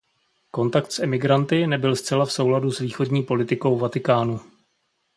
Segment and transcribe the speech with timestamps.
[0.57, 4.39] Kontakt s emigranty nebyl zcela v souladu s východní politikou Vatikánu.